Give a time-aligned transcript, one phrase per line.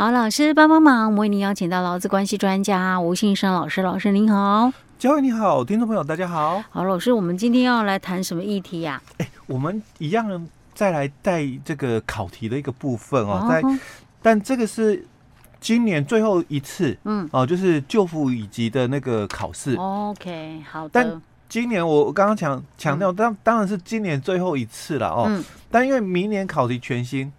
[0.00, 6.64] 好，老师帮帮忙，我们为您邀请到劳资关系专家吴信生老师，老师您好，嘉惠你好，听众朋友大家好。
[6.70, 9.20] 好，老师，我们今天要来谈什么议题呀、啊？
[9.20, 13.78] 哎，我们一样再来带这个考题的一个部分哦，在、哦，
[14.22, 15.06] 但这个是
[15.60, 19.74] 今年最后一次，嗯，哦，就是就服乙级的那个考试。
[19.74, 20.90] OK，好的。
[20.94, 25.26] 但今年我刚刚强强调，当、嗯、当然是今年最后一次了哦。
[25.28, 25.44] 嗯。
[25.70, 27.30] 但因为明年考题全新。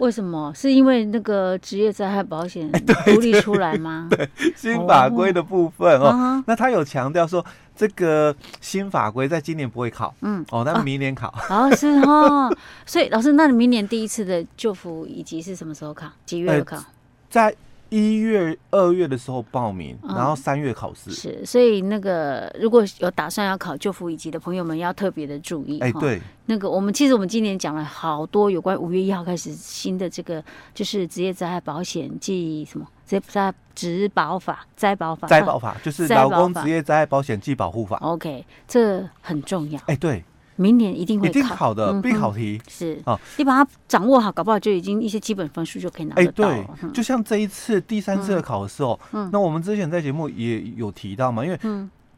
[0.00, 0.52] 为什么？
[0.54, 4.08] 是因为那个职业灾害保险独立出来吗？
[4.56, 6.44] 新法规的部分哦，哦。
[6.46, 7.44] 那他有强调说，
[7.76, 11.28] 这个新法规在今年不会考，嗯，哦，那明年考。
[11.48, 12.56] 哦，哦是哦。
[12.86, 16.08] 所以老师，那你明年第一次的就服以及是什么时候考？
[16.24, 16.82] 几月考？
[17.28, 17.54] 在。
[17.90, 21.12] 一月、二月的时候报名，然后三月考试、嗯。
[21.12, 25.78] 是，所以那个如果有打算要考救辅以及的朋友们，要特别的注意。
[25.80, 37.96] 哎，对，那个我们其实我们今年讲了好多有关五月一号开始新的这个，就是职业灾害保险暨什么职业灾职保法、灾保法、灾保法，就是劳工职业灾害保险暨保护法。
[37.98, 39.80] OK，这很重要。
[39.86, 40.24] 哎，对。
[40.60, 41.72] 明年一定会考，一定考。
[41.72, 43.02] 的必考题、嗯、是。
[43.06, 46.48] 啊，你把它掌握好，搞不好就已经一些基本分数就可以拿得到。
[46.48, 51.58] 哎，对，就像这一次第三次的考试哦，嗯，那我们之前在节目也有提到嘛，因为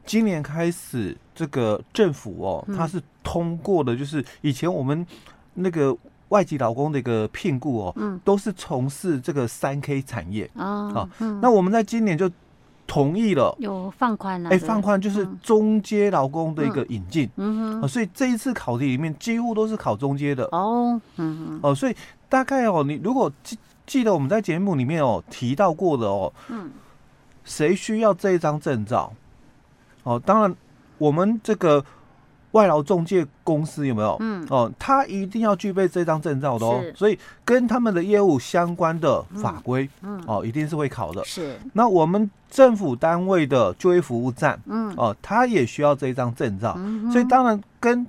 [0.05, 5.07] 今年开始这个政府哦，它是通过的，就是以前我们
[5.53, 5.95] 那个
[6.27, 10.49] 外籍劳工的一个聘雇哦，嗯，都是从事这个三 K 产业。
[10.55, 11.07] 啊，
[11.41, 12.29] 那我们在今年就。
[12.93, 14.51] 同意了，有放宽了。
[14.51, 20.43] 哎，放宽就是中阶劳工的一个引进，嗯哼，所以这一次考题里面几乎都是考中阶的。
[20.51, 21.95] 哦，嗯哼，哦，所以
[22.29, 26.69] 大概哦，你如果记记得我们在节目里面哦提到过的哦，嗯，
[27.43, 29.11] 谁需要这一张证照？
[30.03, 30.55] 哦，当然
[30.99, 31.83] 我们这个。
[32.53, 34.15] 外劳中介公司有没有？
[34.19, 41.23] 嗯，哦，他一定要具备这张证照的哦，所以跟他们的业务相关的法规，嗯，嗯，哦，一定是会考的。
[41.25, 48.05] 是，那我们政府单位的就业服务站，嗯，哦，他也需要这一张证照，嗯，所以当然跟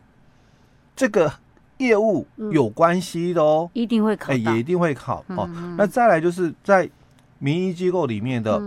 [0.94, 1.33] 这个
[1.78, 5.25] 业务有关系的哦，一定会考，哎，也一定会考。
[5.28, 5.49] 哦。
[5.78, 6.88] 那再来就是在
[7.38, 8.62] 民营机构里面的，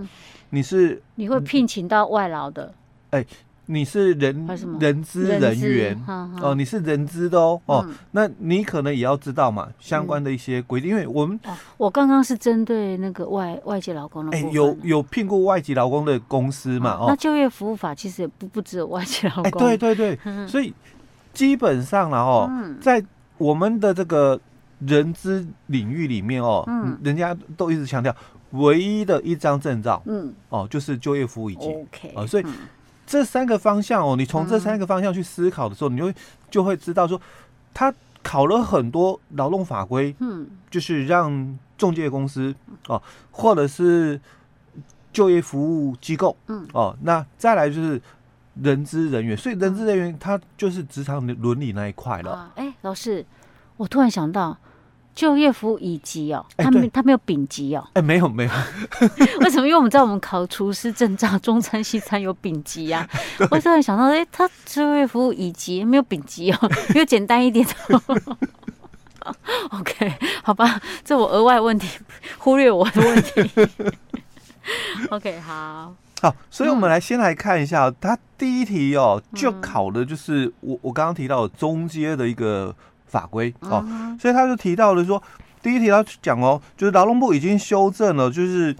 [0.49, 2.73] 你是你会聘请到外劳的，
[3.11, 3.23] 哎。
[3.69, 4.47] 你是人
[4.79, 6.01] 人资人员。
[6.41, 11.37] 哦，你是人资的哦哦，那你可能也要知道嘛，相关的一些规定，因为我们
[11.75, 16.93] 我刚刚是针对那个外外籍劳工的，哎，有有聘过外籍劳工的公司嘛？
[16.93, 20.73] 哦，那就业服务法其实也不不只有外籍劳工，哎，对对对， 所以
[21.33, 22.49] 基本上了哦，
[22.79, 23.03] 在
[23.37, 24.39] 我们的这个
[24.79, 28.15] 人资领域里面哦，嗯，人家都一直强调，
[28.51, 32.45] 唯一的一张证照，嗯，哦，就是就业服务以及，OK，啊，所以。
[33.07, 36.15] 这三个方向哦，你从这三个方向去思考的时候，嗯、你就会
[36.51, 37.19] 就会知道说，
[37.73, 37.91] 他
[38.21, 42.53] 考了很多劳动法规，嗯，就是让中介公司
[42.87, 43.01] 哦，
[43.31, 44.19] 或者是
[45.13, 47.99] 就业服务机构，嗯，哦，那再来就是
[48.61, 52.51] 人资人员，所以人资人员他就是职场的伦理那一块了。
[52.55, 53.25] 哎、啊，老师，
[53.77, 54.57] 我突然想到。
[55.17, 58.51] 就业服务乙级哦，他没他没有丙级哦，哎，没有没有，
[59.41, 59.65] 为什么？
[59.65, 63.09] 因为我们知道我们考厨师证照，中餐西餐有丙级 呀。
[63.49, 66.57] 我突然想到，哎，他就业服务乙级没有丙级哦，
[66.89, 67.65] 比较简单一点。
[69.71, 70.13] OK，
[70.43, 71.97] 好吧，这我额外问题，
[72.37, 73.41] 忽略我的问题。
[75.09, 82.75] OK，好，好，所以我们来先来看一下，他第一题哦，就考的就是我我刚刚提到中阶的一个。
[83.07, 83.83] 法规哦，
[84.19, 85.21] 所以他就提到了说，
[85.61, 88.75] 第一题他讲哦，就是劳动部已经修正了，就是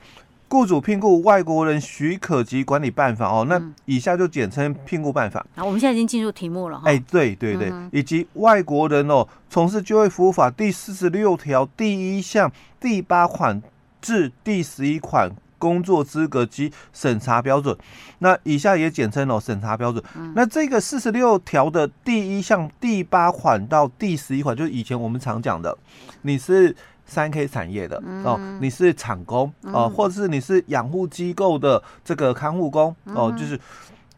[0.50, 5.46] 雇主聘雇外国人许可及管理办法哦，那以下就简称聘雇办法。
[5.56, 6.84] 啊，我们现在已经进入题目了哈。
[6.86, 13.62] 哎，对对对，以及外国人哦，从事就业服务法第四十六条第一项第八款
[14.02, 15.32] 至第十一款。
[15.59, 17.75] 工作资格及审查标准，
[18.19, 20.03] 那以下也简称哦，审查标准。
[20.16, 25.75] 嗯、那这个四十六条的第一项第八款到第十一款，就是以前我们常讲的，
[26.22, 26.75] 你是
[27.06, 33.60] 三 K 产业的、嗯、哦，你是厂工哦、嗯，或者是你是养护机构的这个看护工哦，就是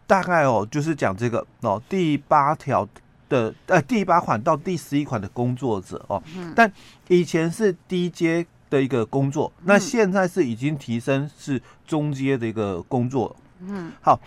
[0.06, 2.88] 大概哦，就是讲这个哦，第八条
[3.30, 6.72] 的呃第八款到第十一款的工作者哦，嗯、但
[7.08, 8.46] 以前是低阶。
[8.70, 13.36] 的一个工作，那现在是已经提升是中阶的一个工作。
[13.62, 14.20] 嗯，好，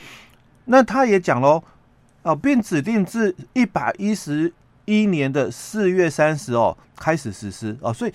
[0.64, 1.62] 那他也讲喽，
[2.22, 4.52] 啊，并指定自一百一十
[4.84, 7.76] 一年的四月三十哦开始实施。
[7.82, 8.12] 啊，所以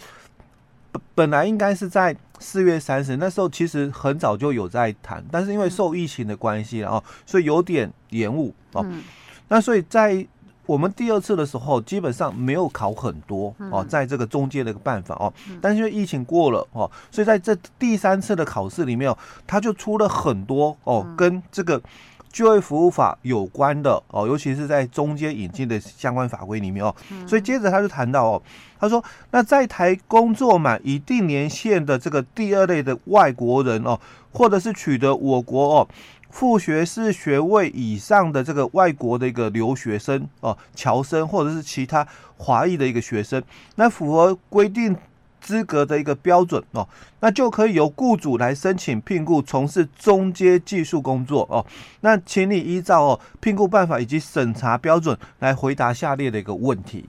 [0.91, 8.85] 本本来应该是在四月三十那时候，其实很早就有在谈，但是因为受疫情的关系，然后所以有点延误哦。
[9.47, 10.27] 那所以在
[10.67, 19.17] 我们第二次的时候，基本上没有考很多哦，在这个中间的一个办法哦，但是因为疫情过了哦，所以在这第三次的考试里面哦，
[19.47, 21.81] 他就出了很多哦，跟这个
[22.29, 26.93] 就业服务法有关的哦，尤其是在中间引进的相关法规里面哦，
[27.25, 28.41] 所以接着他就谈到哦，
[28.77, 33.97] 他说那在台工作满一定年限的这个第二类的外国人哦，
[34.33, 35.87] 或者是取得我国哦。
[36.37, 42.07] 副学士学位以上的这个外国的一个留学生哦，侨生或者是其他
[42.37, 43.41] 华裔的一个学生，
[43.73, 44.95] 那符合规定
[45.41, 46.87] 资格的一个标准哦，
[47.21, 51.65] 那就可以由雇主来申请聘雇从事中阶技术工作哦。
[52.01, 57.03] 那请你依照哦聘雇办法以及审查标准来回答下列的一个问题。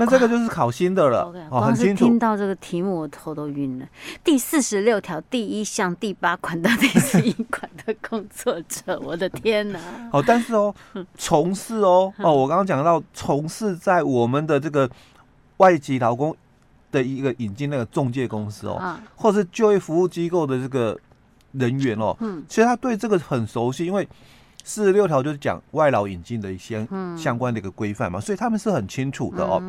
[0.00, 2.04] 那这个就是考新的了，okay, 哦，很清楚。
[2.04, 3.86] 听到这个题目，我头都晕了。
[4.22, 9.80] 第四十六条第一项第八款到第十一款的工作者，我的天哪！
[10.12, 10.72] 哦，但是哦，
[11.16, 14.88] 从事哦哦，我刚刚讲到从事在我们的这个
[15.56, 16.32] 外籍劳工
[16.92, 20.96] 的一个引进那个中介公司哦，或者是就业服务机构的这个
[21.50, 24.08] 人员哦，嗯，其实他对这个很熟悉，因为。
[24.68, 26.86] 四十六条就是讲外劳引进的一些
[27.16, 29.62] 相关的一个规范嘛，所以他们是很清楚的哦。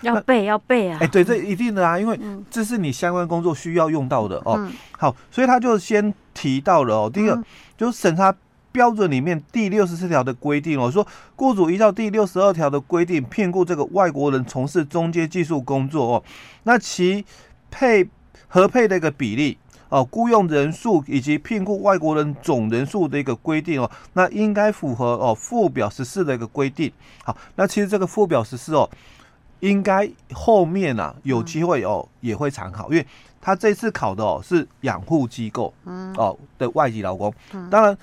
[0.00, 0.98] 要背要背啊！
[1.02, 2.18] 哎，对，这一定的啊，因为
[2.50, 4.66] 这是你相关工作需要用到的哦。
[4.92, 7.38] 好，所以他就先提到了哦，第一个
[7.76, 8.34] 就是审查
[8.72, 11.06] 标准里面第六十四条的规定哦，说
[11.36, 16.24] 雇主依照第六十二条的规定聘雇这个外国人从事中介技术工作哦，
[16.62, 17.22] 那其
[17.70, 18.08] 配
[18.46, 19.58] 合配的一个比例。
[19.88, 26.92] 哦，雇佣人数以及聘雇外国人总人数的一个规定哦，那应该符合哦附表十四的一个规定。
[27.24, 28.88] 好，那其实这个附表十四哦，
[29.60, 33.06] 应该后面啊有机会哦也会参考，因为
[33.40, 37.32] 他这次考的哦是养护机构哦的外籍劳工。
[37.70, 37.96] 当然，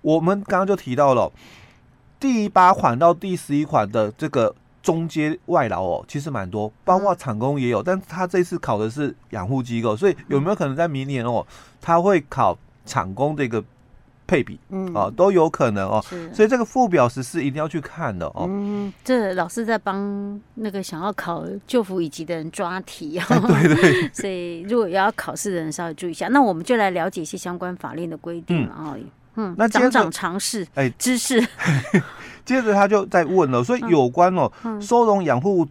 [0.00, 1.32] 我们刚刚就提到了
[2.20, 4.54] 第八款到第十一款的这个。
[4.82, 11.46] 中阶外劳哦，其实蛮多，包括厂工也有，嗯、但是他这次考的是养护机构，所以有没有可能在明年哦，
[11.80, 13.62] 他会考厂工的一个
[14.26, 14.58] 配比？
[14.70, 16.04] 嗯，啊，都有可能哦。
[16.08, 18.46] 是，所以这个附表十四一定要去看的哦。
[18.48, 23.26] 嗯，这老师在帮那个想要考就服乙级的人抓题 啊。
[23.28, 24.10] 对对。
[24.14, 28.96] 所以如果要考试的人稍微注意一下，那我们就来了解一些相关法令的规定了啊。
[29.36, 31.40] 嗯，那长长常识，哎，知识。
[32.44, 34.50] 接着他就在问了，所以有关哦，
[34.80, 35.66] 收容养护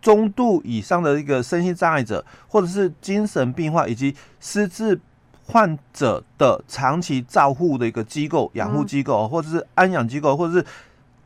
[0.00, 5.00] 中度以上的一个身心障碍者，或者是精神病患以及失智
[5.46, 10.64] 患者的长期照护的一个机构、养护机构，或者是安养机构，或者是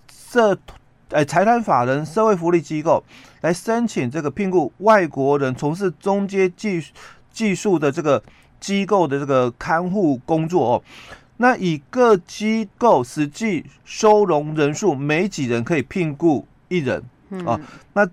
[0.09, 0.57] 社
[1.11, 3.05] 哎财团法人社会福利机构
[3.43, 6.83] 来申请这个聘雇外国人从事中阶技
[7.31, 8.23] 技术的这个
[8.59, 10.83] 机构的这个看护工作哦。
[11.43, 17.03] 那以各机构实际收容人数，每几人可以聘雇一人
[17.45, 17.59] 啊？
[17.95, 18.09] 那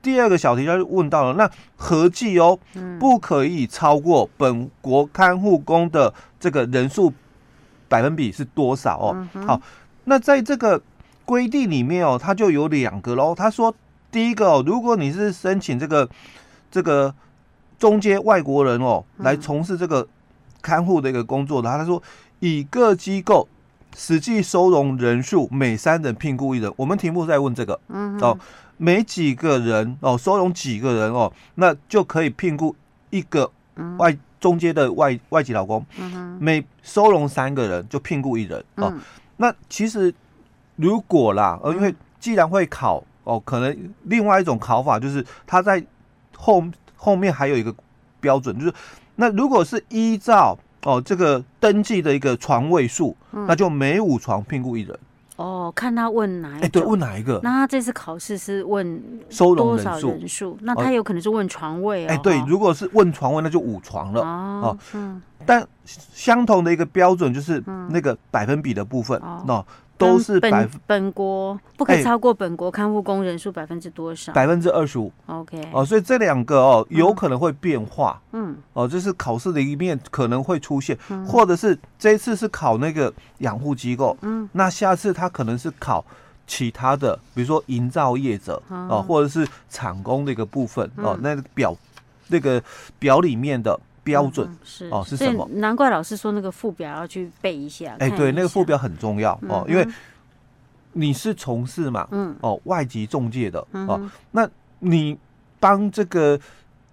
[0.00, 2.56] 第二个小题他就问到了，那合计哦，
[3.00, 7.12] 不可以超过本国看护工的这个人数
[7.88, 9.28] 百分比是多少哦？
[9.44, 9.60] 好，
[10.04, 10.80] 那在这个
[11.24, 13.34] 规定里面哦，它就有两个喽。
[13.34, 13.74] 他说，
[14.12, 16.08] 第一个哦，如果你是申请这个
[16.70, 17.12] 这个
[17.80, 20.06] 中间外国人哦，来从事这个
[20.62, 22.00] 看护的一个工作的，他说。
[22.40, 23.48] 以各机构
[23.96, 28.38] 实际收容人数每三人聘雇一人，我们题目在问这个，嗯，哦，
[28.76, 32.74] 每几个人哦，收容几个人哦，那就可以聘雇
[33.10, 33.50] 一个
[33.98, 38.92] 外中间的外外籍劳工，嗯，每收容三个人就聘雇一人哦。
[39.36, 40.14] 那其实
[40.76, 45.84] 如果啦，呃，因为既然会考哦，可能另外一种考法就是他在
[46.36, 46.64] 后
[46.96, 47.74] 后面还有一个
[48.20, 48.72] 标准，就是
[49.16, 50.58] 那如果是依照。
[50.84, 54.98] 哦，这个登记的一个床位数，嗯、那就每五床聘雇一人。
[55.36, 56.66] 哦，看他问哪一个？
[56.66, 57.40] 哎，对，问哪一个？
[57.42, 60.10] 那他这次考试是问收容人数？
[60.10, 60.58] 人数？
[60.60, 62.10] 那他有可能是问床位哦。
[62.10, 64.20] 哎，对，如果是问床位，那就五床了。
[64.20, 69.20] 哦，哦嗯，但相同的一个标准就是那个百分比的部分。
[69.24, 69.44] 嗯。
[69.48, 69.66] 哦
[70.00, 74.32] 都是本本国不可以超过本国看护工人数百分之多少？
[74.32, 75.12] 百分之二十五。
[75.26, 78.20] OK 哦，所以这两个哦有可能会变化。
[78.32, 86.04] 嗯哦，就是考试的一面可能会出现，嗯、或者是这一次是考那个养护机构，嗯，那下次他可能是考
[86.46, 91.76] 其他的，比如说营造业者啊、哦，或者是厂工的一个部分、嗯、哦，那个表
[92.28, 92.62] 那个
[92.98, 93.78] 表里面的。
[94.10, 95.48] 标准、嗯、是哦，是什么？
[95.52, 97.96] 难怪老师说那个附表要去背一下。
[98.00, 99.86] 哎，对，那个附表很重要哦，嗯、因为
[100.92, 104.48] 你是从事嘛，嗯，哦，外籍中介的、嗯、哦，那
[104.80, 105.16] 你
[105.58, 106.38] 帮这个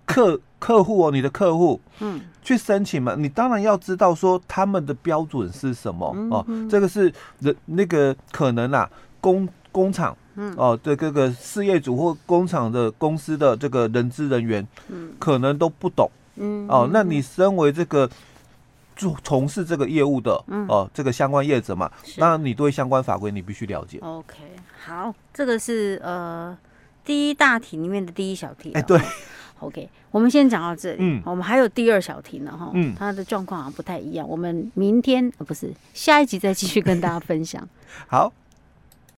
[0.05, 9.47] 客客户哦，你的客户，嗯，去申请嘛，你当然要知道说他们的标准是什么、哦，这个是人那个可能啊，工。
[9.69, 18.09] 工厂，嗯，哦，对，各个事业主或工厂的公司的这个人资人员，嗯，可能都不懂，嗯，哦，那你身为这个
[18.95, 23.99] 做从事这个业务的，嗯，哦，这个相关业者嘛，那你对相关法规你必须了解。
[24.01, 24.35] OK，
[24.85, 26.57] 好，这个是呃
[27.03, 28.99] 第一大题里面的第一小题，哎，对。
[29.59, 30.97] OK，我们先讲到这里。
[30.99, 34.29] 嗯，我们还有第二小题呢，哈，嗯，它的状况好像不太一样。
[34.29, 37.67] 我们明天，呃，不是下一集再继续跟大家分享。
[38.07, 38.31] 好。